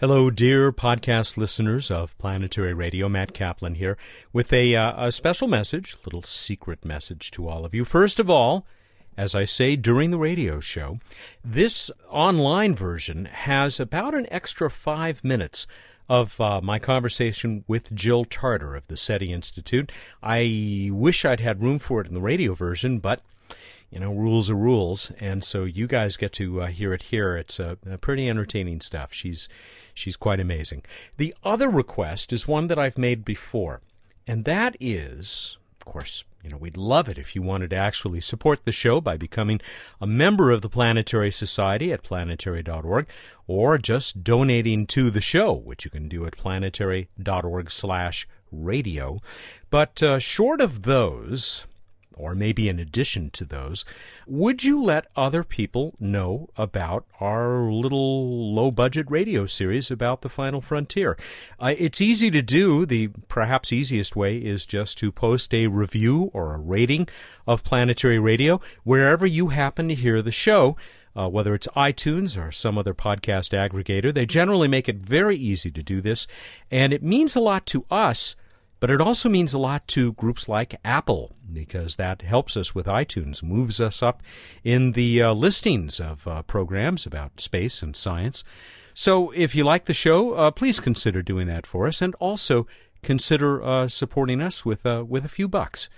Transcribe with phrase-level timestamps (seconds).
[0.00, 3.08] Hello, dear podcast listeners of Planetary Radio.
[3.08, 3.98] Matt Kaplan here
[4.32, 7.84] with a, uh, a special message, a little secret message to all of you.
[7.84, 8.64] First of all,
[9.16, 11.00] as I say during the radio show,
[11.44, 15.66] this online version has about an extra five minutes
[16.08, 19.90] of uh, my conversation with Jill Tarter of the SETI Institute.
[20.22, 23.20] I wish I'd had room for it in the radio version, but
[23.90, 27.36] you know, rules are rules, and so you guys get to uh, hear it here.
[27.36, 29.14] It's uh, pretty entertaining stuff.
[29.14, 29.48] She's
[29.94, 30.82] she's quite amazing.
[31.16, 33.80] The other request is one that I've made before,
[34.26, 38.20] and that is, of course, you know, we'd love it if you wanted to actually
[38.20, 39.60] support the show by becoming
[40.00, 43.06] a member of the Planetary Society at planetary.org,
[43.46, 49.20] or just donating to the show, which you can do at planetary.org/radio.
[49.70, 51.64] But uh, short of those
[52.18, 53.84] or maybe in addition to those,
[54.26, 60.28] would you let other people know about our little low budget radio series about the
[60.28, 61.16] final frontier?
[61.60, 62.84] Uh, it's easy to do.
[62.84, 67.08] The perhaps easiest way is just to post a review or a rating
[67.46, 70.76] of Planetary Radio wherever you happen to hear the show.
[71.16, 75.68] Uh, whether it's iTunes or some other podcast aggregator, they generally make it very easy
[75.68, 76.28] to do this,
[76.70, 78.36] and it means a lot to us
[78.80, 82.86] but it also means a lot to groups like Apple because that helps us with
[82.86, 84.22] iTunes, moves us up
[84.62, 88.44] in the uh, listings of uh, programs about space and science.
[88.94, 92.66] So if you like the show, uh, please consider doing that for us and also
[93.02, 95.88] consider uh, supporting us with, uh, with a few bucks.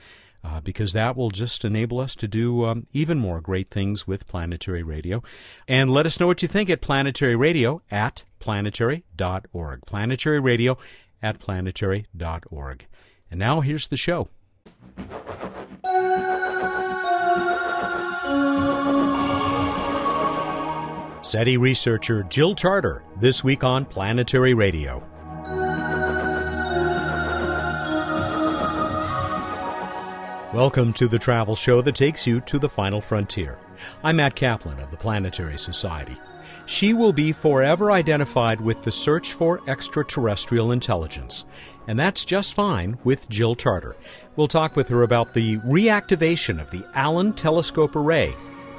[0.42, 4.26] Uh, because that will just enable us to do um, even more great things with
[4.26, 5.22] Planetary Radio.
[5.68, 9.84] And let us know what you think at Planetary Radio at planetary.org.
[9.84, 10.78] Planetary Radio
[11.22, 12.86] at planetary.org.
[13.30, 14.28] And now here's the show.
[21.22, 25.04] SETI researcher Jill Tarter, this week on Planetary Radio.
[30.52, 33.56] Welcome to the travel show that takes you to the final frontier.
[34.02, 36.18] I'm Matt Kaplan of the Planetary Society
[36.66, 41.46] she will be forever identified with the search for extraterrestrial intelligence.
[41.86, 43.96] And that's just fine with Jill Tarter.
[44.36, 48.32] We'll talk with her about the reactivation of the Allen Telescope Array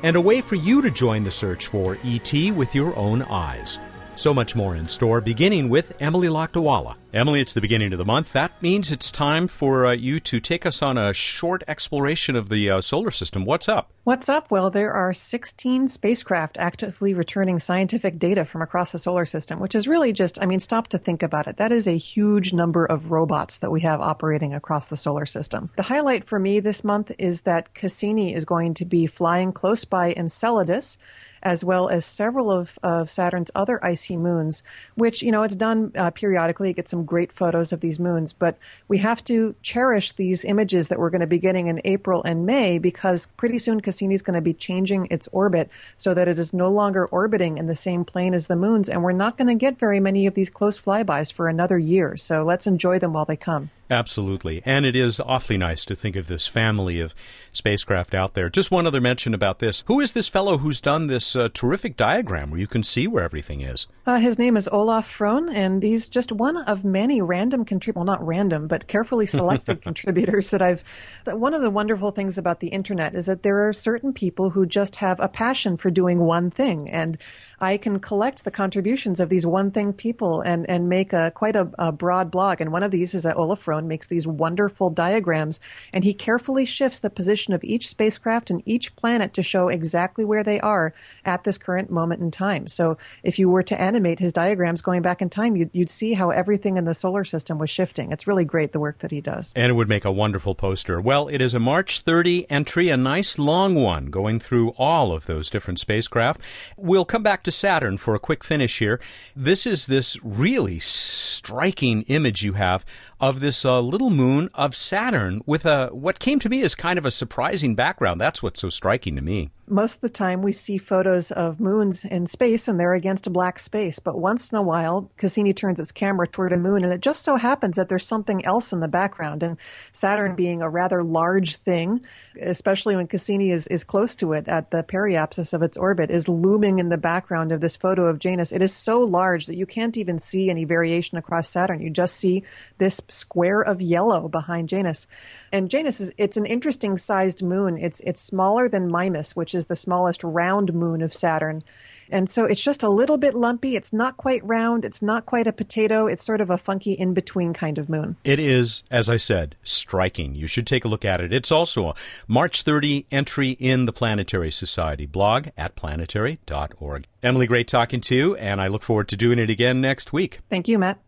[0.03, 3.79] and a way for you to join the search for ET with your own eyes.
[4.15, 6.95] So much more in store, beginning with Emily Lakdawalla.
[7.13, 8.31] Emily, it's the beginning of the month.
[8.31, 12.47] That means it's time for uh, you to take us on a short exploration of
[12.47, 13.43] the uh, solar system.
[13.43, 13.91] What's up?
[14.05, 14.49] What's up?
[14.49, 19.75] Well, there are 16 spacecraft actively returning scientific data from across the solar system, which
[19.75, 21.57] is really just, I mean, stop to think about it.
[21.57, 25.69] That is a huge number of robots that we have operating across the solar system.
[25.75, 29.83] The highlight for me this month is that Cassini is going to be flying close
[29.83, 30.97] by Enceladus
[31.43, 34.63] as well as several of, of Saturn's other icy moons,
[34.95, 36.69] which, you know, it's done uh, periodically.
[36.69, 38.57] It gets some great photos of these moons, but
[38.87, 42.45] we have to cherish these images that we're going to be getting in April and
[42.45, 46.39] May because pretty soon Cassini is going to be changing its orbit so that it
[46.39, 49.47] is no longer orbiting in the same plane as the moons, and we're not going
[49.47, 52.17] to get very many of these close flybys for another year.
[52.17, 53.69] So let's enjoy them while they come.
[53.91, 54.61] Absolutely.
[54.65, 57.13] And it is awfully nice to think of this family of
[57.51, 58.49] spacecraft out there.
[58.49, 59.83] Just one other mention about this.
[59.87, 63.23] Who is this fellow who's done this uh, terrific diagram where you can see where
[63.23, 63.87] everything is?
[64.07, 68.05] Uh, his name is Olaf Frohn, and he's just one of many random contributors, well,
[68.05, 70.83] not random, but carefully selected contributors that I've.
[71.25, 74.51] That one of the wonderful things about the internet is that there are certain people
[74.51, 76.89] who just have a passion for doing one thing.
[76.89, 77.17] And
[77.61, 81.55] I can collect the contributions of these one thing people and, and make a quite
[81.55, 82.59] a, a broad blog.
[82.59, 85.59] And one of these is that Olaf Frohn makes these wonderful diagrams
[85.93, 90.25] and he carefully shifts the position of each spacecraft and each planet to show exactly
[90.25, 92.67] where they are at this current moment in time.
[92.67, 96.13] So if you were to animate his diagrams going back in time, you'd, you'd see
[96.13, 98.11] how everything in the solar system was shifting.
[98.11, 99.53] It's really great the work that he does.
[99.55, 100.99] And it would make a wonderful poster.
[100.99, 105.27] Well, it is a March 30 entry, a nice long one going through all of
[105.27, 106.41] those different spacecraft.
[106.75, 108.99] We'll come back to to Saturn for a quick finish here.
[109.35, 112.85] This is this really striking image you have
[113.21, 116.97] of this uh, little moon of Saturn with a what came to me as kind
[116.97, 118.19] of a surprising background.
[118.19, 119.51] That's what's so striking to me.
[119.67, 123.29] Most of the time, we see photos of moons in space and they're against a
[123.29, 123.99] black space.
[123.99, 127.21] But once in a while, Cassini turns its camera toward a moon, and it just
[127.21, 129.43] so happens that there's something else in the background.
[129.43, 129.55] And
[129.93, 132.01] Saturn being a rather large thing,
[132.41, 136.27] especially when Cassini is, is close to it at the periapsis of its orbit, is
[136.27, 138.51] looming in the background of this photo of Janus.
[138.51, 141.81] It is so large that you can't even see any variation across Saturn.
[141.81, 142.43] You just see
[142.77, 145.07] this square of yellow behind Janus.
[145.51, 147.77] And Janus is it's an interesting sized moon.
[147.77, 151.63] It's it's smaller than Mimas, which is the smallest round moon of Saturn.
[152.11, 153.75] And so it's just a little bit lumpy.
[153.75, 154.83] It's not quite round.
[154.83, 156.07] It's not quite a potato.
[156.07, 158.17] It's sort of a funky in between kind of moon.
[158.23, 160.35] It is, as I said, striking.
[160.35, 161.31] You should take a look at it.
[161.31, 161.95] It's also a
[162.27, 167.07] March 30 entry in the Planetary Society blog at planetary.org.
[167.23, 170.39] Emily, great talking to you, and I look forward to doing it again next week.
[170.49, 170.99] Thank you, Matt.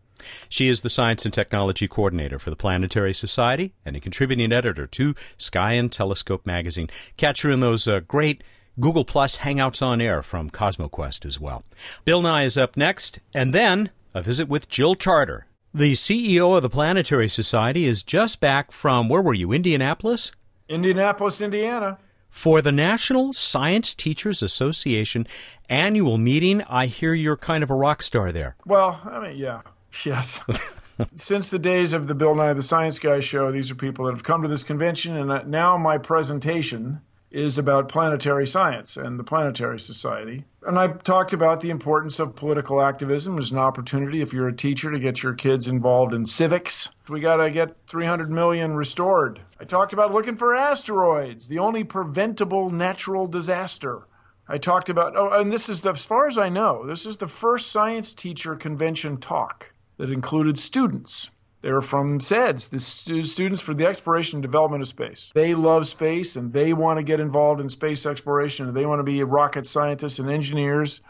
[0.48, 4.86] She is the Science and Technology Coordinator for the Planetary Society and a contributing editor
[4.86, 6.88] to Sky and Telescope magazine.
[7.16, 8.42] Catch her in those uh, great
[8.80, 11.64] Google Plus Hangouts on Air from CosmoQuest as well.
[12.04, 15.46] Bill Nye is up next, and then a visit with Jill Tarter.
[15.72, 20.32] The CEO of the Planetary Society is just back from, where were you, Indianapolis?
[20.68, 21.98] Indianapolis, Indiana.
[22.30, 25.26] For the National Science Teachers Association
[25.68, 28.56] annual meeting, I hear you're kind of a rock star there.
[28.66, 29.62] Well, I mean, yeah,
[30.04, 30.40] yes.
[31.16, 34.12] Since the days of the Bill Nye the Science Guy show, these are people that
[34.12, 37.00] have come to this convention, and uh, now my presentation
[37.34, 40.44] is about planetary science and the Planetary Society.
[40.64, 44.56] And I talked about the importance of political activism as an opportunity if you're a
[44.56, 46.90] teacher to get your kids involved in civics.
[47.08, 49.40] We got to get 300 million restored.
[49.58, 54.06] I talked about looking for asteroids, the only preventable natural disaster.
[54.46, 57.16] I talked about, oh, and this is, the, as far as I know, this is
[57.16, 61.30] the first science teacher convention talk that included students.
[61.62, 65.32] They were from SEDS, the Students for the Exploration and Development of Space.
[65.34, 68.98] They love space and they want to get involved in space exploration and they want
[68.98, 71.00] to be rocket scientists and engineers.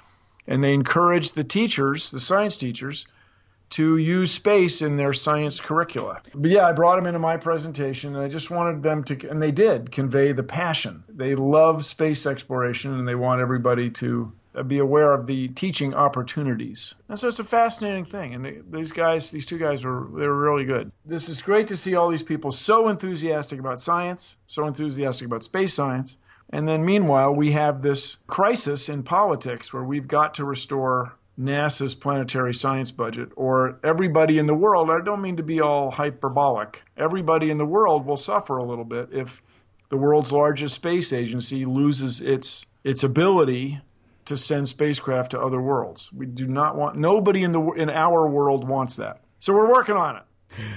[0.47, 3.07] And they encourage the teachers, the science teachers,
[3.75, 6.23] to use space in their science curricula.
[6.33, 9.43] But yeah, I brought them into my presentation and I just wanted them to, and
[9.43, 11.03] they did, convey the passion.
[11.09, 15.93] They love space exploration and they want everybody to uh, be aware of the teaching
[15.93, 16.95] opportunities.
[17.09, 18.33] And so it's a fascinating thing.
[18.33, 20.93] And they, these guys, these two guys, were they were really good.
[21.05, 25.43] This is great to see all these people so enthusiastic about science, so enthusiastic about
[25.43, 26.17] space science.
[26.49, 31.95] And then meanwhile, we have this crisis in politics where we've got to restore NASA's
[31.95, 36.83] planetary science budget, or everybody in the world, I don't mean to be all hyperbolic,
[36.97, 39.43] everybody in the world will suffer a little bit if
[39.89, 43.81] the world's largest space agency loses its its ability
[44.27, 46.13] to send spacecraft to other worlds.
[46.13, 49.21] We do not want nobody in the in our world wants that.
[49.39, 50.23] So we're working on it.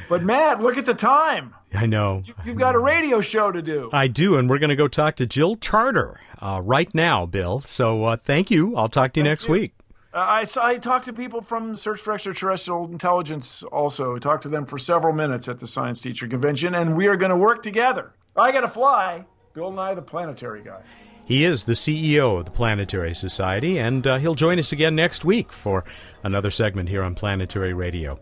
[0.09, 1.53] But Matt, look at the time.
[1.73, 2.23] I know.
[2.25, 3.89] You, have got a radio show to do.
[3.93, 7.61] I do, and we're going to go talk to Jill Tarter uh, right now, Bill.
[7.61, 8.75] So uh, thank you.
[8.75, 9.51] I'll talk to you thank next you.
[9.51, 9.76] week.
[10.13, 14.15] Uh, I, I talked to people from Search for Extraterrestrial Intelligence also.
[14.15, 17.17] I talked to them for several minutes at the Science Teacher Convention, and we are
[17.17, 18.13] going to work together.
[18.35, 19.25] I got to fly.
[19.53, 20.81] Bill Nye, the planetary guy.
[21.25, 25.25] He is the CEO of the Planetary Society, and uh, he'll join us again next
[25.25, 25.83] week for
[26.23, 28.17] another segment here on Planetary Radio.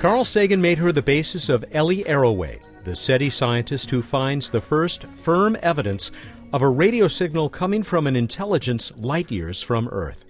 [0.00, 4.58] Carl Sagan made her the basis of Ellie Arroway, the SETI scientist who finds the
[4.62, 6.10] first firm evidence
[6.54, 10.24] of a radio signal coming from an intelligence light years from Earth.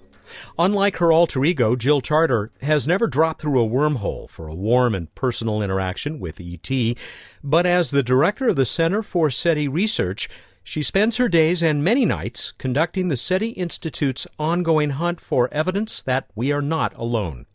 [0.58, 4.92] Unlike her alter ego, Jill Tarter has never dropped through a wormhole for a warm
[4.92, 6.96] and personal interaction with ET,
[7.44, 10.28] but as the director of the Center for SETI Research,
[10.64, 16.02] she spends her days and many nights conducting the SETI Institute's ongoing hunt for evidence
[16.02, 17.46] that we are not alone.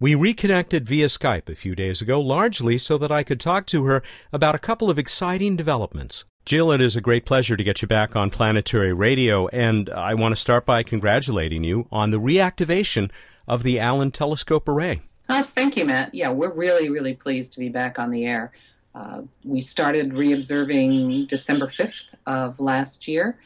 [0.00, 3.84] We reconnected via Skype a few days ago, largely so that I could talk to
[3.84, 4.02] her
[4.32, 6.24] about a couple of exciting developments.
[6.44, 10.14] Jill, it is a great pleasure to get you back on Planetary Radio, and I
[10.14, 13.10] want to start by congratulating you on the reactivation
[13.48, 15.02] of the Allen Telescope Array.
[15.28, 16.14] Oh, thank you, Matt.
[16.14, 18.52] Yeah, we're really, really pleased to be back on the air.
[18.94, 23.36] Uh, we started reobserving December 5th of last year,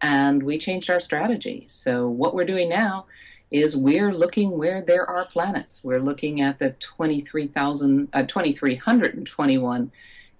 [0.00, 1.64] and we changed our strategy.
[1.68, 3.06] So, what we're doing now
[3.50, 5.80] is we're looking where there are planets.
[5.82, 9.90] We're looking at the 23,000, uh, 2,321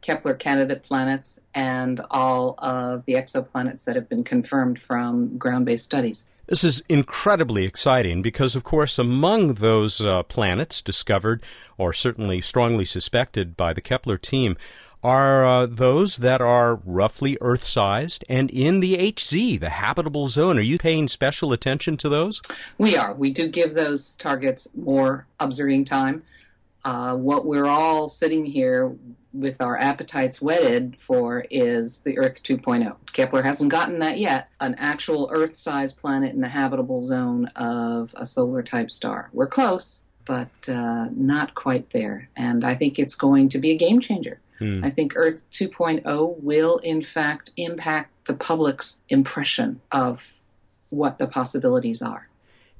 [0.00, 5.84] Kepler candidate planets and all of the exoplanets that have been confirmed from ground based
[5.84, 6.26] studies.
[6.46, 11.42] This is incredibly exciting because, of course, among those uh, planets discovered,
[11.76, 14.56] or certainly strongly suspected by the Kepler team,
[15.02, 20.58] are uh, those that are roughly Earth sized and in the HZ, the habitable zone.
[20.58, 22.42] Are you paying special attention to those?
[22.78, 23.14] We are.
[23.14, 26.22] We do give those targets more observing time.
[26.84, 28.94] Uh, what we're all sitting here
[29.32, 32.96] with our appetites whetted for is the Earth 2.0.
[33.12, 38.14] Kepler hasn't gotten that yet, an actual Earth sized planet in the habitable zone of
[38.16, 39.28] a solar type star.
[39.32, 42.28] We're close, but uh, not quite there.
[42.36, 44.40] And I think it's going to be a game changer.
[44.58, 44.84] Hmm.
[44.84, 50.34] I think Earth 2.0 will, in fact, impact the public's impression of
[50.90, 52.28] what the possibilities are.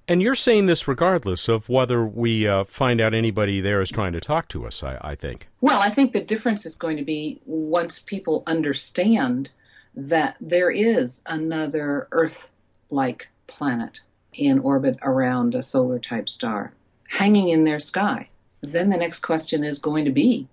[0.07, 4.15] And you're saying this regardless of whether we uh, find out anybody there is trying
[4.15, 5.49] to talk to us, I, I think.
[5.61, 9.51] Well, I think the difference is going to be once people understand
[9.95, 12.51] that there is another Earth
[12.91, 14.01] like planet
[14.33, 16.73] in orbit around a solar type star
[17.09, 18.29] hanging in their sky.
[18.63, 20.49] Then the next question is going to be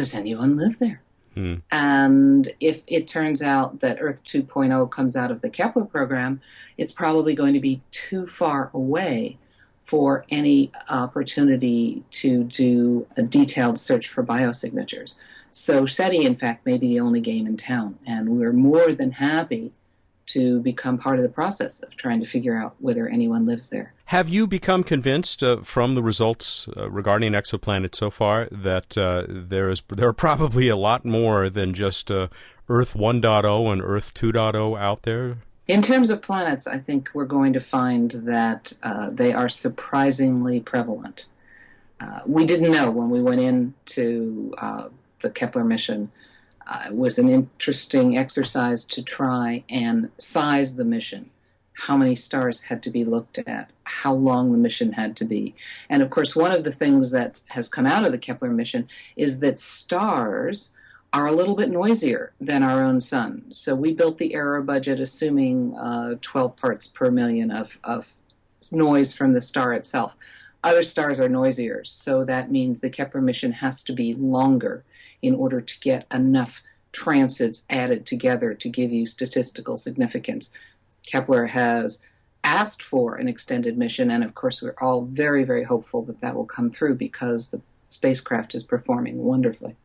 [0.00, 1.02] Does anyone live there?
[1.34, 1.56] Hmm.
[1.70, 6.40] And if it turns out that Earth 2.0 comes out of the Kepler program,
[6.78, 9.36] it's probably going to be too far away
[9.84, 15.16] for any opportunity to do a detailed search for biosignatures.
[15.50, 19.12] So SETI, in fact, may be the only game in town, and we're more than
[19.12, 19.70] happy
[20.28, 23.92] to become part of the process of trying to figure out whether anyone lives there.
[24.10, 29.22] Have you become convinced uh, from the results uh, regarding exoplanets so far that uh,
[29.28, 32.26] there is there are probably a lot more than just uh,
[32.68, 35.36] Earth 1.0 and Earth 2.0 out there?
[35.68, 40.58] In terms of planets, I think we're going to find that uh, they are surprisingly
[40.58, 41.26] prevalent.
[42.00, 44.52] Uh, we didn't know when we went into
[45.20, 46.10] the Kepler mission
[46.84, 51.30] it was an interesting exercise to try and size the mission.
[51.80, 55.54] How many stars had to be looked at, how long the mission had to be.
[55.88, 58.86] And of course, one of the things that has come out of the Kepler mission
[59.16, 60.72] is that stars
[61.12, 63.44] are a little bit noisier than our own sun.
[63.52, 68.14] So we built the error budget assuming uh, 12 parts per million of, of
[68.70, 70.16] noise from the star itself.
[70.62, 74.84] Other stars are noisier, so that means the Kepler mission has to be longer
[75.22, 80.50] in order to get enough transits added together to give you statistical significance.
[81.10, 82.00] Kepler has
[82.44, 86.34] asked for an extended mission, and of course, we're all very, very hopeful that that
[86.34, 89.76] will come through because the spacecraft is performing wonderfully.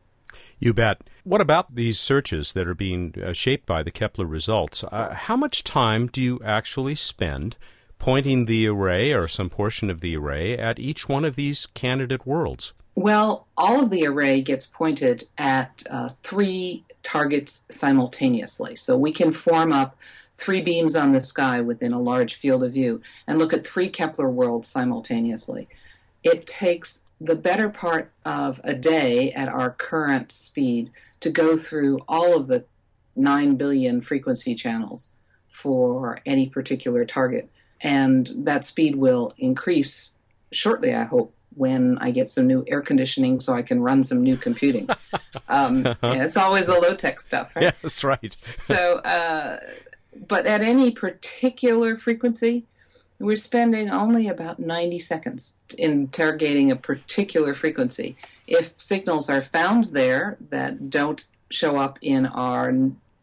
[0.58, 1.02] You bet.
[1.24, 4.84] What about these searches that are being uh, shaped by the Kepler results?
[4.84, 7.56] Uh, how much time do you actually spend
[7.98, 12.26] pointing the array or some portion of the array at each one of these candidate
[12.26, 12.72] worlds?
[12.94, 18.76] Well, all of the array gets pointed at uh, three targets simultaneously.
[18.76, 19.96] So we can form up
[20.36, 23.88] three beams on the sky within a large field of view and look at three
[23.88, 25.66] Kepler worlds simultaneously.
[26.22, 30.90] It takes the better part of a day at our current speed
[31.20, 32.64] to go through all of the
[33.16, 35.12] 9 billion frequency channels
[35.48, 37.50] for any particular target.
[37.80, 40.16] And that speed will increase
[40.52, 44.22] shortly, I hope, when I get some new air conditioning so I can run some
[44.22, 44.88] new computing.
[45.48, 47.66] Um, it's always the low tech stuff, right?
[47.66, 48.32] Yeah, that's right.
[48.32, 49.60] so, uh,
[50.26, 52.64] but at any particular frequency,
[53.18, 58.16] we're spending only about 90 seconds interrogating a particular frequency.
[58.46, 62.72] If signals are found there that don't show up in our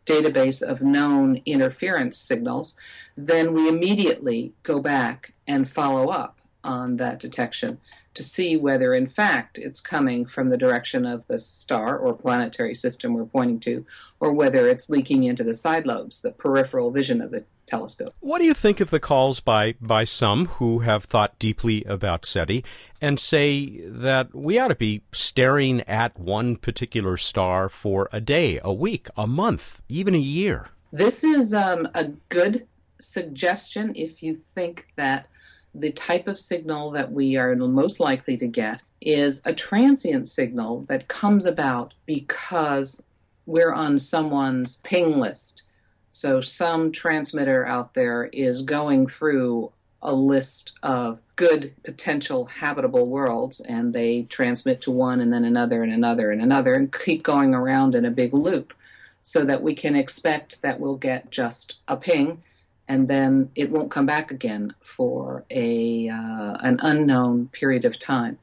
[0.05, 2.75] database of known interference signals,
[3.15, 7.79] then we immediately go back and follow up on that detection
[8.13, 12.75] to see whether, in fact, it's coming from the direction of the star or planetary
[12.75, 13.83] system we're pointing to,
[14.23, 18.13] or whether it's leaking into the side lobes, the peripheral vision of the telescope.
[18.21, 22.25] What do you think of the calls by, by some who have thought deeply about
[22.25, 22.63] SETI
[23.01, 28.61] and say that we ought to be staring at one particular star for a day,
[28.63, 30.67] a week, a month, even a year?
[30.93, 32.65] This is um, a good
[32.99, 35.27] suggestion if you think that
[35.75, 40.85] the type of signal that we are most likely to get is a transient signal
[40.87, 43.03] that comes about because
[43.45, 45.63] we're on someone's ping list.
[46.11, 49.71] So some transmitter out there is going through
[50.01, 55.81] a list of good potential habitable worlds and they transmit to one and then another
[55.81, 58.73] and another and another and keep going around in a big loop
[59.21, 62.43] so that we can expect that we'll get just a ping
[62.87, 68.37] and then it won't come back again for a uh, an unknown period of time.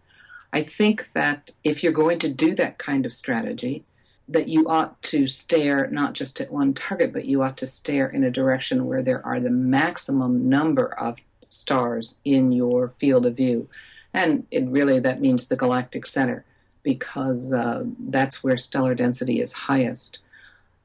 [0.53, 3.85] I think that if you're going to do that kind of strategy,
[4.31, 8.09] that you ought to stare not just at one target, but you ought to stare
[8.09, 13.37] in a direction where there are the maximum number of stars in your field of
[13.37, 13.69] view.
[14.15, 16.45] And it really that means the galactic center,
[16.83, 20.19] because uh, that's where stellar density is highest.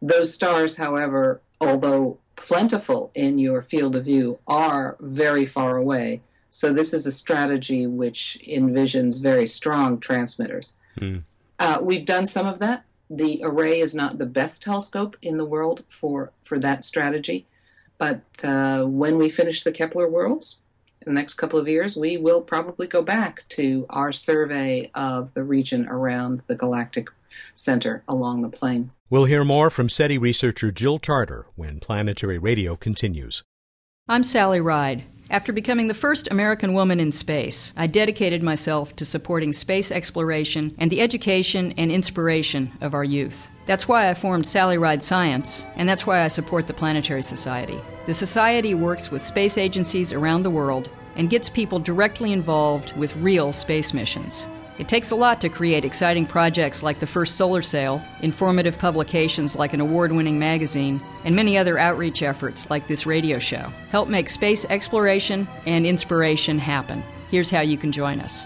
[0.01, 6.21] Those stars, however, although plentiful in your field of view are very far away.
[6.49, 10.73] So this is a strategy which envisions very strong transmitters.
[10.99, 11.23] Mm.
[11.59, 12.83] Uh, we've done some of that.
[13.09, 17.45] The array is not the best telescope in the world for for that strategy,
[17.97, 20.59] but uh, when we finish the Kepler worlds
[21.01, 25.33] in the next couple of years, we will probably go back to our survey of
[25.33, 27.09] the region around the galactic
[27.53, 28.89] center along the plane.
[29.09, 33.43] We'll hear more from SETI researcher Jill Tarter when Planetary Radio continues.
[34.07, 35.03] I'm Sally Ride.
[35.29, 40.75] After becoming the first American woman in space, I dedicated myself to supporting space exploration
[40.77, 43.49] and the education and inspiration of our youth.
[43.65, 47.79] That's why I formed Sally Ride Science, and that's why I support the Planetary Society.
[48.05, 53.15] The Society works with space agencies around the world and gets people directly involved with
[53.15, 54.47] real space missions.
[54.77, 59.55] It takes a lot to create exciting projects like the first solar sail, informative publications
[59.55, 63.71] like an award winning magazine, and many other outreach efforts like this radio show.
[63.89, 67.03] Help make space exploration and inspiration happen.
[67.31, 68.45] Here's how you can join us.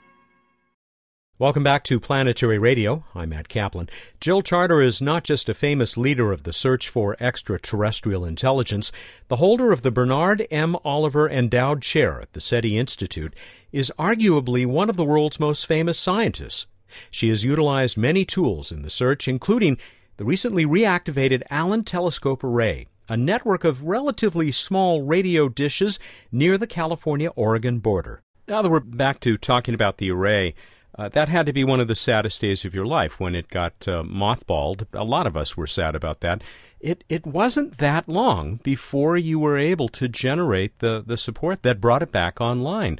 [1.41, 3.03] Welcome back to Planetary Radio.
[3.15, 3.89] I'm Matt Kaplan.
[4.19, 8.91] Jill Tarter is not just a famous leader of the search for extraterrestrial intelligence,
[9.27, 10.77] the holder of the Bernard M.
[10.85, 13.33] Oliver Endowed Chair at the SETI Institute
[13.71, 16.67] is arguably one of the world's most famous scientists.
[17.09, 19.79] She has utilized many tools in the search, including
[20.17, 25.97] the recently reactivated Allen Telescope Array, a network of relatively small radio dishes
[26.31, 28.21] near the California Oregon border.
[28.47, 30.53] Now that we're back to talking about the array,
[30.97, 33.49] uh, that had to be one of the saddest days of your life when it
[33.49, 34.85] got uh, mothballed.
[34.93, 36.41] A lot of us were sad about that.
[36.79, 41.79] It it wasn't that long before you were able to generate the, the support that
[41.79, 42.99] brought it back online.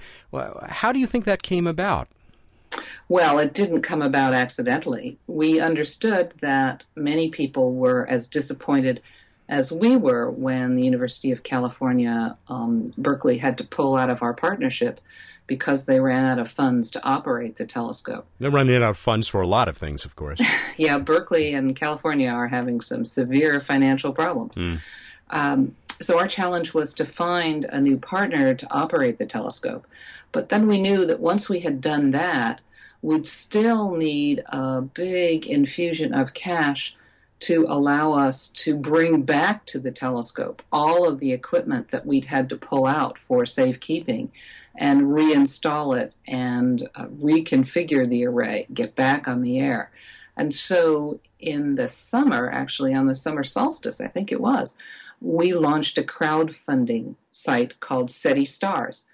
[0.69, 2.07] How do you think that came about?
[3.10, 5.17] Well, it didn't come about accidentally.
[5.27, 9.01] We understood that many people were as disappointed
[9.51, 14.24] as we were when the University of California, um, Berkeley had to pull out of
[14.24, 15.01] our partnership
[15.46, 18.25] because they ran out of funds to operate the telescope.
[18.39, 20.39] They're running out of funds for a lot of things, of course.
[20.77, 24.55] yeah, Berkeley and California are having some severe financial problems.
[24.55, 24.79] Mm.
[25.31, 29.86] Um, so our challenge was to find a new partner to operate the telescope.
[30.31, 32.62] But then we knew that once we had done that,
[33.01, 36.95] we'd still need a big infusion of cash
[37.41, 42.25] to allow us to bring back to the telescope all of the equipment that we'd
[42.25, 44.32] had to pull out for safekeeping
[44.77, 49.91] and reinstall it and uh, reconfigure the array, get back on the air.
[50.38, 54.77] And so in the summer, actually on the summer solstice, I think it was,
[55.19, 59.06] we launched a crowdfunding site called SETI Stars.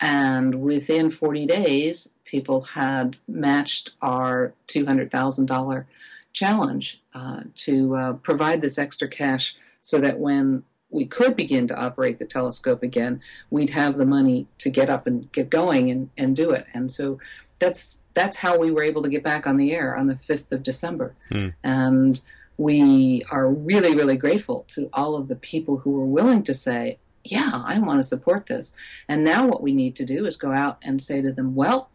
[0.00, 5.84] And within 40 days, people had matched our $200,000
[6.32, 11.76] challenge uh, to uh, provide this extra cash so that when we could begin to
[11.76, 16.10] operate the telescope again, we'd have the money to get up and get going and,
[16.16, 16.66] and do it.
[16.74, 17.18] And so
[17.58, 20.50] that's that's how we were able to get back on the air on the 5th
[20.50, 21.14] of December.
[21.30, 21.54] Mm.
[21.62, 22.20] And
[22.56, 26.98] we are really, really grateful to all of the people who were willing to say,
[27.24, 28.74] yeah, I want to support this.
[29.08, 31.90] And now what we need to do is go out and say to them, well,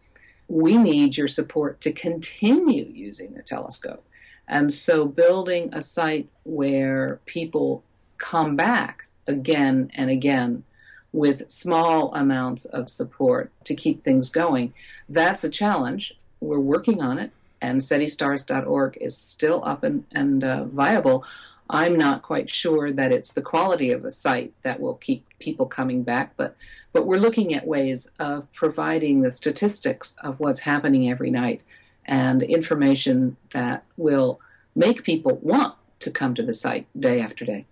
[0.48, 4.06] we need your support to continue using the telescope.
[4.48, 7.84] And so building a site where people
[8.18, 10.64] come back again and again
[11.12, 14.74] with small amounts of support to keep things going.
[15.08, 16.14] That's a challenge.
[16.42, 17.32] We're working on it,
[17.62, 21.24] and SETIstars.org is still up and, and uh, viable.
[21.70, 25.66] I'm not quite sure that it's the quality of a site that will keep people
[25.66, 26.56] coming back, but
[26.94, 31.62] but we're looking at ways of providing the statistics of what's happening every night
[32.06, 34.40] and information that will
[34.76, 37.66] make people want to come to the site day after day.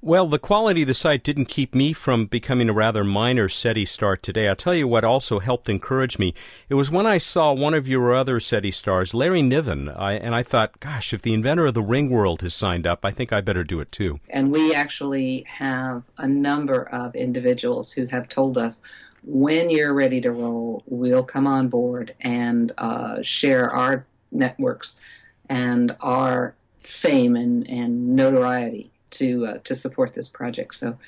[0.00, 3.84] Well, the quality of the site didn't keep me from becoming a rather minor SETI
[3.84, 4.46] star today.
[4.46, 6.34] I'll tell you what also helped encourage me.
[6.68, 10.36] It was when I saw one of your other SETI stars, Larry Niven, I, and
[10.36, 13.32] I thought, gosh, if the inventor of the ring world has signed up, I think
[13.32, 14.20] I better do it too.
[14.30, 18.82] And we actually have a number of individuals who have told us
[19.22, 25.00] when you're ready to roll, we'll come on board and uh, share our networks
[25.48, 30.74] and our fame and, and notoriety to uh, to support this project.
[30.74, 30.98] So,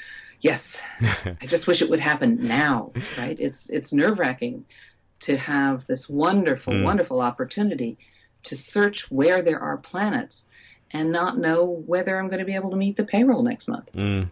[0.40, 2.92] yes, I just wish it would happen now.
[3.18, 3.38] Right?
[3.38, 4.64] It's it's nerve wracking
[5.20, 6.82] to have this wonderful, mm.
[6.82, 7.98] wonderful opportunity
[8.42, 10.46] to search where there are planets
[10.90, 13.92] and not know whether I'm going to be able to meet the payroll next month.
[13.92, 14.30] Mm.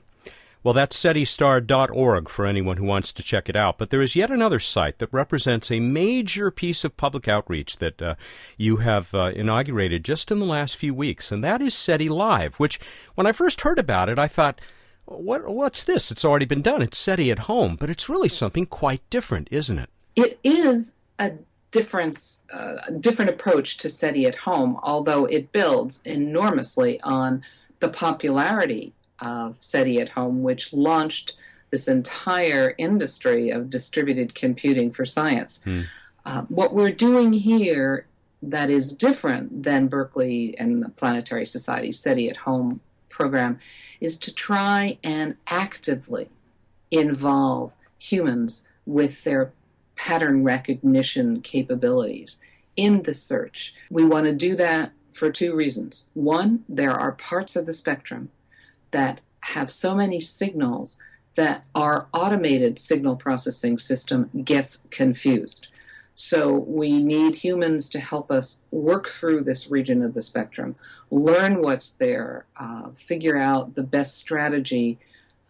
[0.64, 3.78] Well, that's SETIstar.org for anyone who wants to check it out.
[3.78, 8.02] But there is yet another site that represents a major piece of public outreach that
[8.02, 8.14] uh,
[8.56, 12.56] you have uh, inaugurated just in the last few weeks, and that is SETI Live,
[12.56, 12.80] which,
[13.14, 14.60] when I first heard about it, I thought,
[15.04, 16.10] what, what's this?
[16.10, 16.82] It's already been done.
[16.82, 19.90] It's SETI at home, but it's really something quite different, isn't it?
[20.16, 21.32] It is a
[21.70, 27.42] difference, uh, different approach to SETI at home, although it builds enormously on
[27.80, 31.34] the popularity of SETI at home, which launched
[31.70, 35.62] this entire industry of distributed computing for science.
[36.24, 38.06] Uh, what we're doing here
[38.42, 43.58] that is different than Berkeley and the Planetary Society SETI at Home program
[44.00, 46.28] is to try and actively
[46.90, 49.52] involve humans with their
[49.96, 52.38] pattern recognition capabilities
[52.76, 53.74] in the search.
[53.90, 56.04] We want to do that for two reasons.
[56.14, 58.30] One, there are parts of the spectrum
[58.90, 60.96] that have so many signals
[61.34, 65.68] that our automated signal processing system gets confused.
[66.14, 70.74] So we need humans to help us work through this region of the spectrum,
[71.12, 74.98] learn what's there, uh, figure out the best strategy,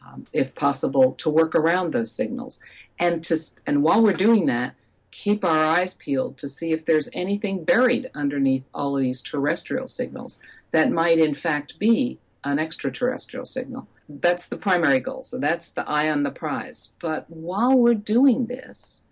[0.07, 2.61] um, if possible, to work around those signals,
[2.98, 4.74] and to and while we're doing that,
[5.11, 9.88] keep our eyes peeled to see if there's anything buried underneath all of these terrestrial
[9.88, 10.38] signals
[10.70, 12.18] that might in fact be
[12.49, 13.87] an extraterrestrial signal.
[14.09, 15.23] That's the primary goal.
[15.23, 16.93] So that's the eye on the prize.
[17.01, 19.03] But while we're doing this,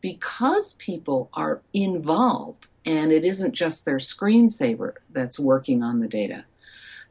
[0.00, 6.44] because people are involved and it isn't just their screensaver that's working on the data,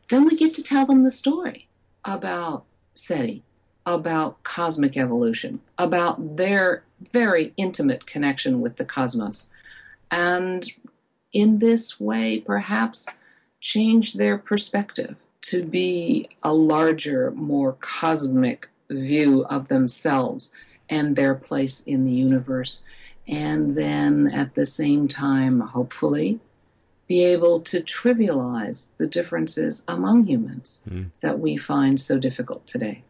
[0.10, 1.68] then we get to tell them the story
[2.04, 3.44] about SETI,
[3.86, 9.50] about cosmic evolution, about their very intimate connection with the cosmos.
[10.12, 10.70] And
[11.34, 13.08] in this way, perhaps
[13.62, 20.54] change their perspective to be a larger, more cosmic view of themselves
[20.90, 22.84] and their place in the universe.
[23.28, 26.40] And then at the same time, hopefully,
[27.08, 31.10] be able to trivialize the differences among humans mm.
[31.22, 33.04] that we find so difficult today.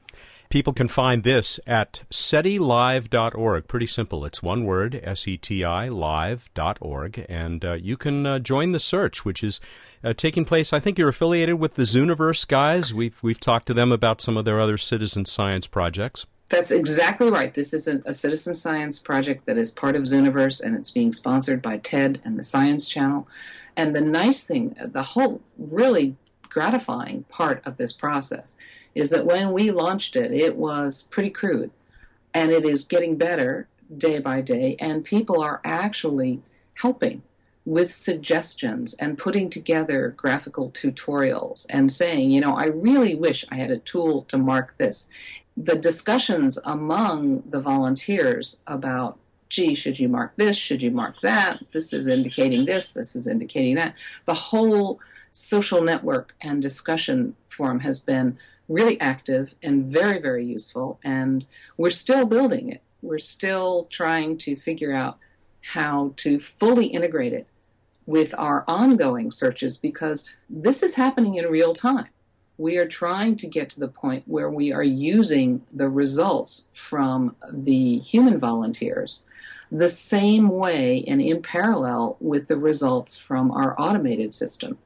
[0.52, 3.70] People can find this at setilive.org.
[3.70, 4.26] Pretty simple.
[4.26, 7.26] It's one word, S E T I, live.org.
[7.30, 9.62] And uh, you can uh, join the search, which is
[10.04, 10.74] uh, taking place.
[10.74, 12.94] I think you're affiliated with the Zooniverse guys.
[12.94, 16.26] We've, we've talked to them about some of their other citizen science projects.
[16.50, 17.54] That's exactly right.
[17.54, 21.14] This is a, a, citizen science project that is part of Zooniverse, and it's being
[21.14, 23.26] sponsored by TED and the Science Channel.
[23.78, 26.18] And the nice thing, the whole really
[26.50, 28.58] gratifying part of this process
[28.96, 31.72] is that when we launched it, it was pretty crude.
[32.34, 36.42] And it is getting better day by day, and people are actually
[36.76, 37.22] helping
[37.66, 43.56] with suggestions and putting together graphical tutorials and saying, you know, I really wish I
[43.56, 45.10] had a tool to mark this
[45.58, 49.18] the discussions among the volunteers about
[49.50, 50.56] gee, should you mark this?
[50.56, 51.62] Should you mark that?
[51.74, 53.96] This is indicating this, this is indicating that.
[54.24, 55.02] The whole
[55.34, 58.38] social network and discussion forum has been
[58.72, 61.46] really active and very, very useful, and
[61.78, 62.82] we're still building it.
[63.02, 65.18] We're still trying to figure out
[65.62, 67.48] how to fully integrate it
[68.06, 72.08] with our ongoing searches because this is happening in real time
[72.62, 77.36] we are trying to get to the point where we are using the results from
[77.52, 79.24] the human volunteers
[79.72, 84.78] the same way and in parallel with the results from our automated system.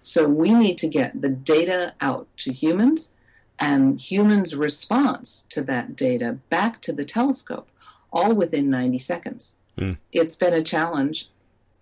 [0.00, 3.12] So we need to get the data out to humans
[3.58, 7.68] and humans' response to that data back to the telescope,
[8.12, 9.56] all within 90 seconds.
[9.78, 9.96] Mm.
[10.12, 11.28] It's been a challenge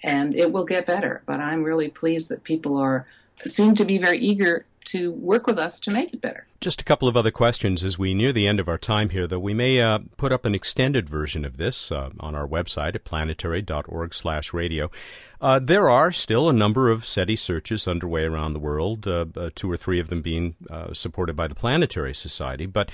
[0.02, 3.04] and it will get better, but I'm really pleased that people are
[3.46, 6.46] seem to be very eager to work with us to make it better.
[6.60, 9.26] Just a couple of other questions as we near the end of our time here,
[9.26, 9.38] though.
[9.38, 13.04] We may uh, put up an extended version of this uh, on our website at
[13.04, 14.90] planetary.org/radio.
[15.40, 19.48] Uh, there are still a number of SETI searches underway around the world, uh, uh,
[19.54, 22.66] two or three of them being uh, supported by the Planetary Society.
[22.66, 22.90] But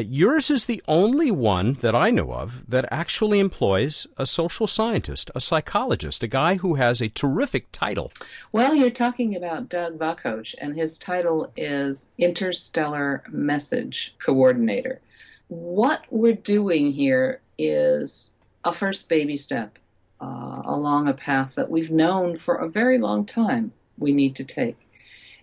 [0.00, 5.30] yours is the only one that I know of that actually employs a social scientist,
[5.34, 8.12] a psychologist, a guy who has a terrific title.
[8.52, 12.97] Well, you're talking about Doug Vakoch, and his title is Interstellar
[13.30, 15.00] Message Coordinator.
[15.48, 18.32] What we're doing here is
[18.64, 19.78] a first baby step
[20.20, 24.44] uh, along a path that we've known for a very long time we need to
[24.44, 24.76] take.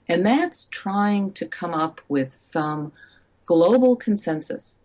[0.07, 2.91] And that's trying to come up with some
[3.45, 4.79] global consensus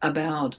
[0.00, 0.56] about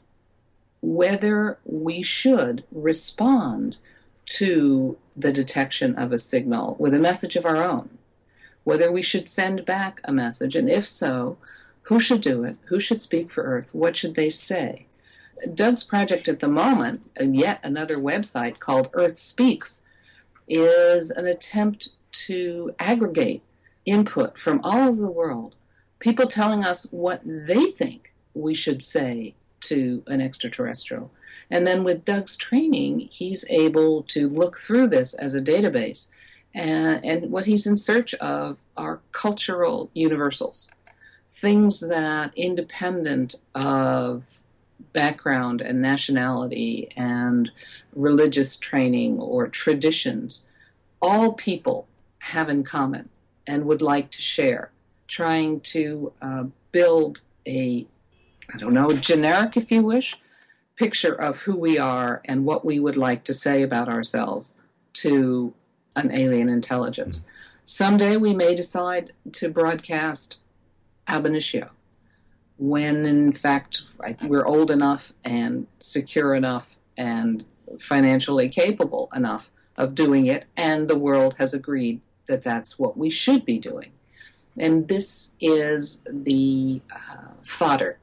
[0.82, 3.78] whether we should respond
[4.26, 7.90] to the detection of a signal with a message of our own,
[8.64, 11.38] whether we should send back a message, and if so,
[11.84, 14.88] who should do it, who should speak for Earth, what should they say,
[15.54, 19.84] Doug's project at the moment, and yet another website called Earth Speaks,
[20.48, 23.42] is an attempt to aggregate
[23.86, 25.56] input from all over the world,
[26.00, 31.12] people telling us what they think we should say to an extraterrestrial.
[31.50, 36.08] And then with Doug's training, he's able to look through this as a database.
[36.54, 40.70] And, and what he's in search of are cultural universals,
[41.34, 44.44] things that, independent of
[44.94, 47.50] background and nationality and
[47.96, 50.46] religious training or traditions,
[51.02, 51.88] all people
[52.20, 53.10] have in common
[53.48, 54.72] and would like to share,
[55.08, 57.86] trying to uh, build a,
[58.54, 60.16] I don't know, generic, if you wish,
[60.76, 64.56] picture of who we are and what we would like to say about ourselves
[64.94, 65.54] to
[65.96, 67.26] an alien intelligence.
[67.66, 70.43] Someday we may decide to broadcast
[71.08, 71.70] ab initio
[72.58, 73.82] when, in fact,
[74.24, 77.44] we're old enough and secure enough and
[77.80, 83.10] financially capable enough of doing it, and the world has agreed that that's what we
[83.10, 83.92] should be doing.
[84.58, 87.98] And this is the uh, fodder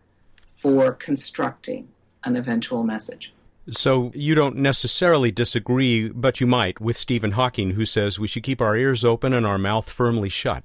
[0.47, 1.89] for constructing
[2.25, 3.33] an eventual message.
[3.71, 8.43] So you don't necessarily disagree, but you might, with Stephen Hawking, who says we should
[8.43, 10.65] keep our ears open and our mouth firmly shut.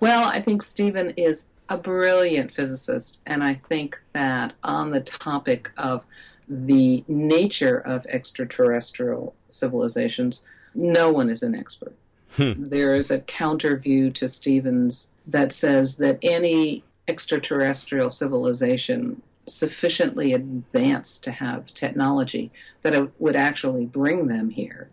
[0.00, 5.70] Well, I think Stephen is a brilliant physicist, and I think that on the topic
[5.76, 6.04] of
[6.48, 10.44] the nature of extraterrestrial civilizations,
[10.74, 11.94] no one is an expert.
[12.36, 12.52] Hmm.
[12.56, 21.24] There is a counter view to Stephen's that says that any extraterrestrial civilization sufficiently advanced
[21.24, 22.50] to have technology
[22.82, 24.88] that would actually bring them here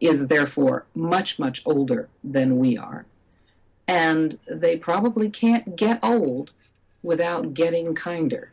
[0.00, 3.06] is therefore much, much older than we are.
[3.92, 6.52] And they probably can't get old
[7.02, 8.50] without getting kinder.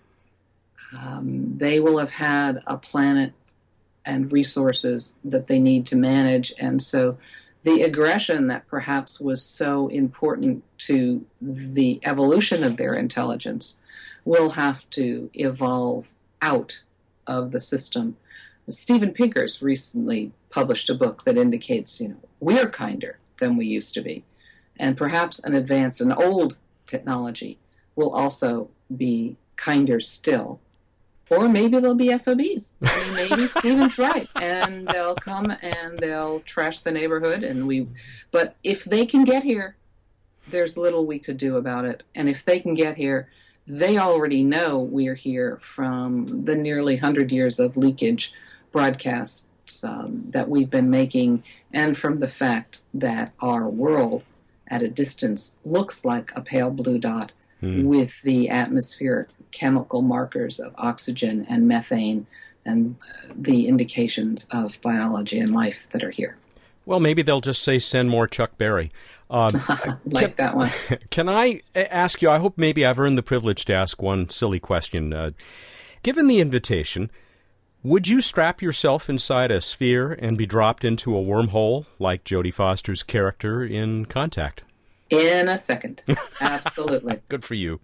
[0.92, 3.32] Um, they will have had a planet
[4.06, 6.54] and resources that they need to manage.
[6.60, 7.18] And so
[7.64, 13.78] the aggression that perhaps was so important to the evolution of their intelligence
[14.26, 16.82] will have to evolve out
[17.28, 18.18] of the system.
[18.68, 23.94] Steven Pinker's recently published a book that indicates, you know, we're kinder than we used
[23.94, 24.26] to be.
[24.80, 27.60] And perhaps an advanced and old technology
[27.96, 30.60] will also be kinder still.
[31.30, 32.72] Or maybe they'll be SOBs.
[32.82, 37.44] I mean, maybe Stephen's right, and they'll come and they'll trash the neighborhood.
[37.44, 37.88] And we,
[38.32, 39.76] but if they can get here,
[40.48, 42.02] there's little we could do about it.
[42.16, 43.30] And if they can get here,
[43.68, 48.34] they already know we're here from the nearly 100 years of leakage
[48.72, 54.24] broadcasts um, that we've been making, and from the fact that our world
[54.70, 57.86] at a distance looks like a pale blue dot hmm.
[57.86, 62.28] with the atmospheric chemical markers of oxygen and methane
[62.66, 66.38] and uh, the indications of biology and life that are here.
[66.86, 68.92] Well, maybe they'll just say send more Chuck Berry.
[69.30, 69.52] Um,
[70.06, 70.72] like can, that one.
[71.12, 72.32] Can I ask you?
[72.32, 75.14] I hope maybe I've earned the privilege to ask one silly question.
[75.14, 75.32] Uh,
[76.02, 77.12] given the invitation,
[77.84, 82.54] would you strap yourself inside a sphere and be dropped into a wormhole like Jodie
[82.54, 84.64] Foster's character in Contact?
[85.10, 86.04] In a second.
[86.42, 87.20] Absolutely.
[87.30, 87.80] Good for you.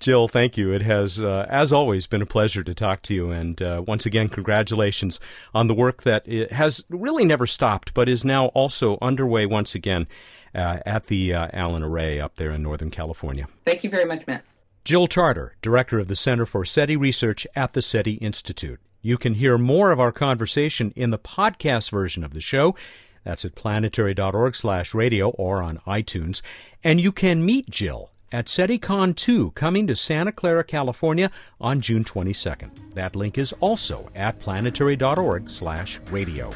[0.00, 0.72] Jill, thank you.
[0.72, 3.30] It has, uh, as always, been a pleasure to talk to you.
[3.30, 5.20] And uh, once again, congratulations
[5.52, 10.06] on the work that has really never stopped, but is now also underway once again
[10.54, 13.46] uh, at the uh, Allen Array up there in Northern California.
[13.64, 14.44] Thank you very much, Matt.
[14.84, 18.80] Jill Tarter, Director of the Center for SETI Research at the SETI Institute.
[19.02, 22.76] You can hear more of our conversation in the podcast version of the show.
[23.24, 26.40] That's at planetary.org slash radio or on iTunes.
[26.82, 32.04] And you can meet Jill at SETICON 2 coming to Santa Clara, California on June
[32.04, 32.94] 22nd.
[32.94, 36.50] That link is also at planetary.org slash radio.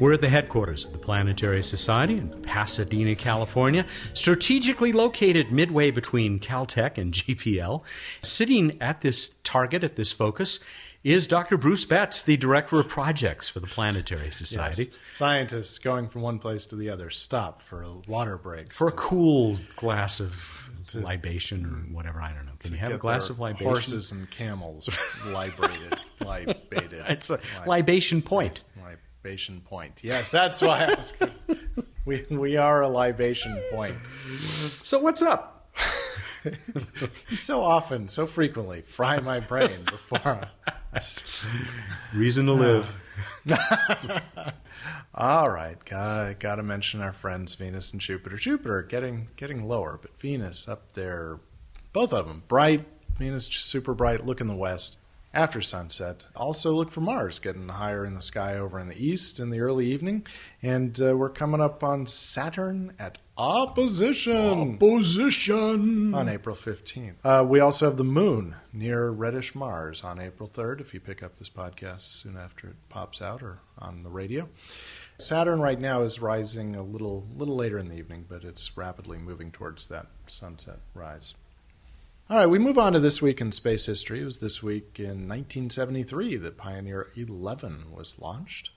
[0.00, 3.84] We're at the headquarters of the Planetary Society in Pasadena, California,
[4.14, 7.82] strategically located midway between Caltech and JPL.
[8.22, 10.60] Sitting at this target, at this focus,
[11.02, 11.56] is Dr.
[11.56, 14.84] Bruce Betts, the Director of Projects for the Planetary Society.
[14.84, 14.98] Yes.
[15.10, 18.78] Scientists going from one place to the other stop for water breaks.
[18.78, 20.40] For a cool glass of
[20.88, 22.22] to, libation or whatever.
[22.22, 22.52] I don't know.
[22.60, 23.66] Can you have a glass of libation?
[23.66, 24.88] Horses and camels
[25.26, 25.98] libated.
[26.20, 27.04] libated.
[27.08, 28.62] It's a libation point
[29.22, 30.00] libation point.
[30.02, 31.12] Yes, that's why I was.
[32.04, 33.96] we we are a libation point.
[34.82, 35.70] So what's up?
[37.34, 40.48] so often, so frequently fry my brain before.
[40.92, 41.00] I...
[42.14, 42.96] Reason to live.
[45.14, 48.36] All right, got got to mention our friends Venus and Jupiter.
[48.36, 51.40] Jupiter getting getting lower, but Venus up there,
[51.92, 52.86] both of them bright.
[53.16, 54.24] Venus super bright.
[54.24, 54.98] Look in the west
[55.34, 56.26] after sunset.
[56.34, 59.60] Also, look for Mars getting higher in the sky over in the east in the
[59.60, 60.26] early evening.
[60.62, 66.14] And uh, we're coming up on Saturn at opposition Position.
[66.14, 67.14] on April 15th.
[67.22, 71.22] Uh, we also have the moon near reddish Mars on April 3rd, if you pick
[71.22, 74.48] up this podcast soon after it pops out or on the radio.
[75.18, 79.18] Saturn right now is rising a little little later in the evening, but it's rapidly
[79.18, 81.34] moving towards that sunset rise.
[82.30, 84.20] All right, we move on to this week in space history.
[84.20, 88.70] It was this week in 1973 that Pioneer 11 was launched,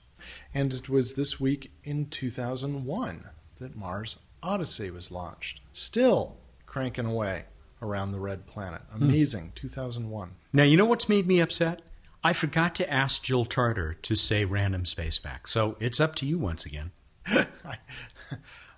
[0.54, 3.28] and it was this week in 2001
[3.60, 5.60] that Mars Odyssey was launched.
[5.74, 7.44] Still cranking away
[7.82, 8.80] around the red planet.
[8.90, 9.02] Hmm.
[9.02, 10.30] Amazing, 2001.
[10.54, 11.82] Now, you know what's made me upset?
[12.24, 15.50] I forgot to ask Jill Tarter to say random space facts.
[15.50, 16.92] So it's up to you once again.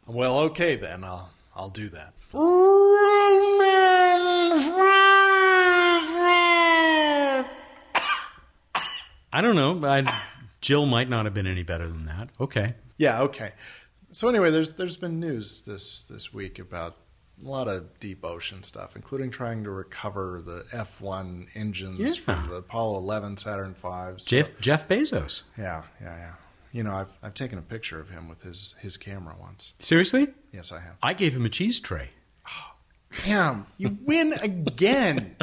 [0.07, 1.05] Well, okay then.
[1.05, 2.13] I'll I'll do that.
[9.33, 9.85] I don't know.
[9.89, 10.23] I,
[10.61, 12.29] Jill might not have been any better than that.
[12.41, 12.75] Okay.
[12.97, 13.53] Yeah, okay.
[14.13, 16.97] So anyway, there's there's been news this this week about
[17.45, 22.13] a lot of deep ocean stuff, including trying to recover the F1 engines Yeah.
[22.23, 23.81] from the Apollo 11 Saturn V.
[23.83, 25.43] So- Jeff, Jeff Bezos.
[25.59, 26.33] Yeah, yeah, yeah.
[26.71, 29.75] You know, I've I've taken a picture of him with his his camera once.
[29.81, 30.29] Seriously?
[30.53, 30.95] Yes, I have.
[31.03, 32.11] I gave him a cheese tray.
[33.25, 35.37] Damn, you win again.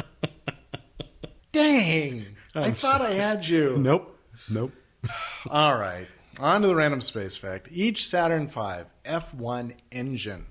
[1.52, 2.26] Dang.
[2.54, 3.76] I I'm thought I had you.
[3.78, 4.18] Nope.
[4.48, 4.72] Nope.
[5.50, 6.06] All right.
[6.38, 7.68] On to the random space fact.
[7.70, 10.46] Each Saturn V F1 engine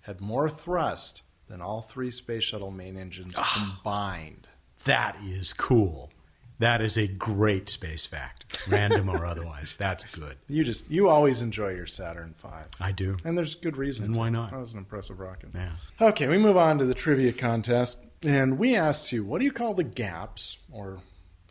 [0.00, 3.76] had more thrust than all three space shuttle main engines ah.
[3.76, 4.48] combined.
[4.84, 6.10] That is cool.
[6.58, 9.74] That is a great space fact, random or otherwise.
[9.78, 10.36] That's good.
[10.48, 12.48] You just you always enjoy your Saturn V.
[12.80, 13.16] I do.
[13.24, 14.06] And there's good reason.
[14.06, 14.50] And why not?
[14.52, 15.50] That was an impressive rocket.
[15.54, 15.72] Yeah.
[16.00, 18.04] Okay, we move on to the trivia contest.
[18.22, 21.00] And we asked you, what do you call the gaps or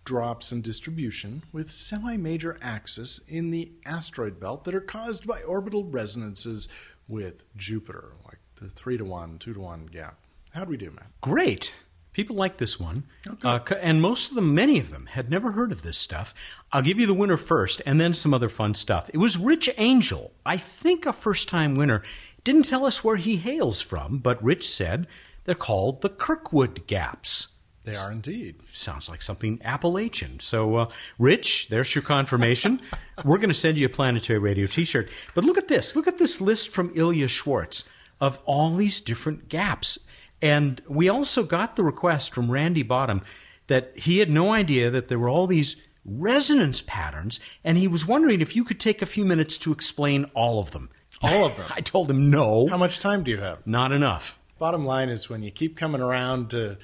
[0.04, 5.42] drops in distribution with semi major axis in the asteroid belt that are caused by
[5.42, 6.68] orbital resonances
[7.08, 10.18] with Jupiter, like the 3 to 1, 2 to 1 gap?
[10.54, 11.08] How'd we do, Matt?
[11.22, 11.78] Great.
[12.16, 13.04] People like this one.
[13.28, 13.46] Okay.
[13.46, 16.34] Uh, and most of them, many of them, had never heard of this stuff.
[16.72, 19.10] I'll give you the winner first and then some other fun stuff.
[19.14, 22.04] It was Rich Angel, I think a first time winner.
[22.46, 25.08] Didn't tell us where he hails from, but Rich said
[25.44, 27.50] they're called the Kirkwood Gaps.
[27.84, 28.62] They are indeed.
[28.72, 30.40] Sounds like something Appalachian.
[30.40, 32.82] So, uh, Rich, there's your confirmation.
[33.26, 35.10] We're going to send you a Planetary Radio t shirt.
[35.34, 35.98] But look at this.
[35.98, 37.84] Look at this list from Ilya Schwartz
[38.22, 40.00] of all these different gaps.
[40.46, 43.24] And we also got the request from Randy Bottom
[43.66, 48.06] that he had no idea that there were all these resonance patterns, and he was
[48.06, 50.92] wondering if you could take a few minutes to explain all of them.
[51.24, 51.66] All of them.
[51.76, 53.66] I told him no, How much time do you have?
[53.66, 54.38] not enough.
[54.60, 56.78] Bottom line is when you keep coming around to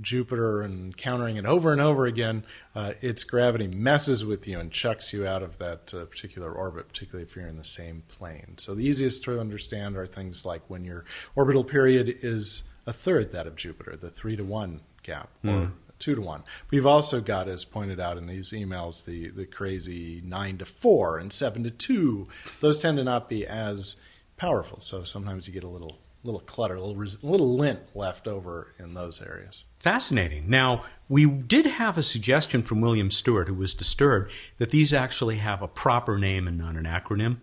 [0.00, 4.72] Jupiter and encountering it over and over again, uh, its gravity messes with you and
[4.72, 8.54] chucks you out of that uh, particular orbit, particularly if you're in the same plane.
[8.58, 11.04] So the easiest to understand are things like when your
[11.36, 15.72] orbital period is a third that of Jupiter, the three to one gap, or hmm.
[15.98, 16.44] two to one.
[16.70, 21.18] We've also got, as pointed out in these emails, the the crazy nine to four
[21.18, 22.28] and seven to two.
[22.60, 23.96] Those tend to not be as
[24.36, 28.26] powerful, so sometimes you get a little little clutter, a little res- little lint left
[28.26, 29.64] over in those areas.
[29.78, 30.48] Fascinating.
[30.48, 35.36] Now, we did have a suggestion from William Stewart, who was disturbed that these actually
[35.36, 37.36] have a proper name and not an acronym.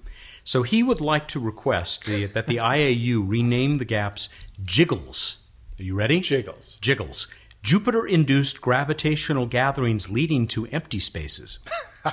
[0.44, 4.30] So he would like to request the, that the IAU rename the gaps
[4.63, 5.39] Jiggles.
[5.80, 6.19] Are you ready?
[6.19, 6.78] Jiggles.
[6.82, 7.28] Jiggles.
[7.63, 11.60] Jupiter induced gravitational gatherings leading to empty spaces.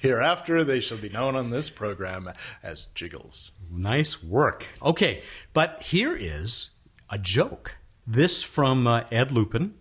[0.00, 2.30] Hereafter, they shall be known on this program
[2.62, 3.52] as jiggles.
[3.70, 4.66] Nice work.
[4.82, 6.70] Okay, but here is
[7.10, 7.76] a joke.
[8.06, 9.74] This from uh, Ed Lupin.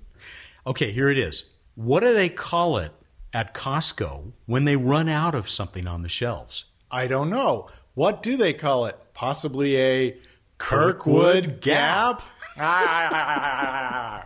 [0.67, 1.52] Okay, here it is.
[1.76, 2.91] What do they call it
[3.34, 6.65] at Costco when they run out of something on the shelves?
[6.91, 7.69] I don't know.
[7.93, 8.97] What do they call it?
[9.13, 10.17] Possibly a
[10.62, 12.21] Kirkwood Gap?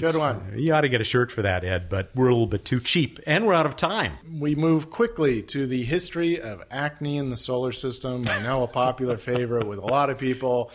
[0.00, 0.54] Good one.
[0.56, 2.80] You ought to get a shirt for that, Ed, but we're a little bit too
[2.80, 4.14] cheap and we're out of time.
[4.40, 8.24] We move quickly to the history of acne in the solar system.
[8.28, 10.70] I know a popular favorite with a lot of people.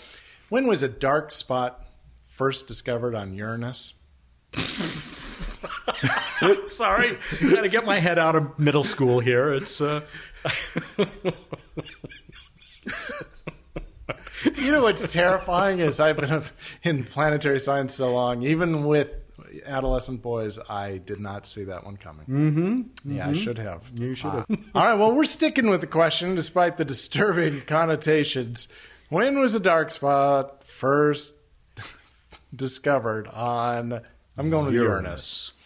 [0.50, 1.84] When was a dark spot
[2.30, 3.96] first discovered on Uranus?
[6.66, 7.18] Sorry,
[7.52, 9.54] got to get my head out of middle school here.
[9.54, 10.02] It's uh,
[14.56, 16.44] You know what's terrifying is I've been
[16.84, 19.16] in planetary science so long, even with
[19.66, 22.26] adolescent boys, I did not see that one coming.
[22.26, 23.14] Mm-hmm.
[23.14, 23.84] Yeah, I should have.
[23.96, 24.46] You should have.
[24.50, 24.56] Ah.
[24.76, 28.68] all right, well, we're sticking with the question despite the disturbing connotations.
[29.10, 31.36] When was a dark spot first
[32.56, 34.02] discovered on,
[34.38, 35.58] I'm going with Uranus.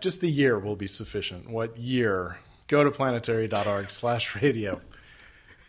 [0.00, 1.50] Just the year will be sufficient.
[1.50, 2.38] What year?
[2.68, 4.80] Go to planetary.org slash radio.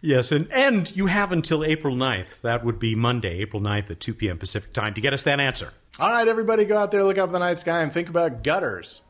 [0.01, 2.41] Yes, and, and you have until April 9th.
[2.41, 4.37] That would be Monday, April 9th at 2 p.m.
[4.37, 5.73] Pacific time to get us that answer.
[5.99, 9.01] All right, everybody go out there, look up the night sky, and think about gutters.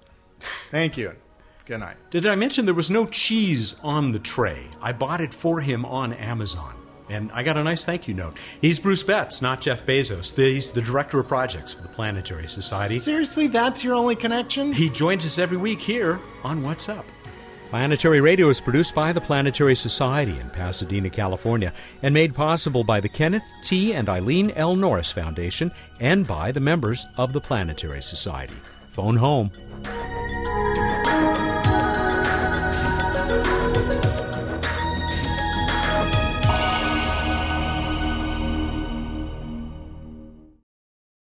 [0.72, 1.14] Thank you.
[1.66, 1.98] Good night.
[2.10, 4.66] Did I mention there was no cheese on the tray?
[4.82, 6.74] I bought it for him on Amazon.
[7.10, 8.38] And I got a nice thank you note.
[8.62, 10.36] He's Bruce Betts, not Jeff Bezos.
[10.36, 13.00] He's the director of projects for the Planetary Society.
[13.00, 14.72] Seriously, that's your only connection?
[14.74, 17.06] He joins us every week here on What's Up.
[17.70, 23.00] Planetary Radio is produced by the Planetary Society in Pasadena, California, and made possible by
[23.00, 23.94] the Kenneth T.
[23.94, 24.76] and Eileen L.
[24.76, 28.56] Norris Foundation and by the members of the Planetary Society.
[28.90, 29.52] Phone home.